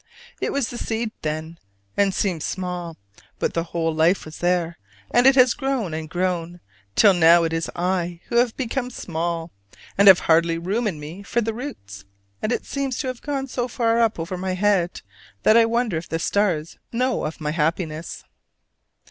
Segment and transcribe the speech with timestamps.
[0.41, 1.59] It was the seed then,
[1.95, 2.97] and seemed small;
[3.37, 4.79] but the whole life was there;
[5.11, 6.59] and it has grown and grown
[6.95, 9.51] till now it is I who have become small,
[9.99, 12.03] and have hardly room in me for the roots:
[12.41, 15.03] and it seems to have gone so far up over my head
[15.43, 18.23] that I wonder if the stars know of my happiness.